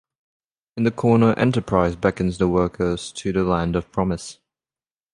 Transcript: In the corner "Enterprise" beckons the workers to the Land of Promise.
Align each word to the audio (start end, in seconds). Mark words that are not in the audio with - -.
In 0.77 0.83
the 0.83 0.89
corner 0.89 1.35
"Enterprise" 1.37 1.95
beckons 1.95 2.39
the 2.39 2.47
workers 2.47 3.11
to 3.11 3.31
the 3.31 3.43
Land 3.43 3.75
of 3.75 3.91
Promise. 3.91 4.39